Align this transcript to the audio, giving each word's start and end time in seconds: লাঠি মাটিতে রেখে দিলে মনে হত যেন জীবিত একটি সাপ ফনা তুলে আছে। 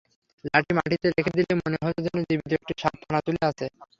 লাঠি 0.45 0.71
মাটিতে 0.77 1.07
রেখে 1.09 1.31
দিলে 1.35 1.53
মনে 1.59 1.77
হত 1.81 1.97
যেন 2.05 2.17
জীবিত 2.27 2.51
একটি 2.57 2.73
সাপ 2.81 2.93
ফনা 3.01 3.19
তুলে 3.25 3.41
আছে। 3.49 3.65